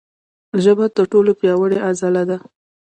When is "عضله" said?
1.87-2.21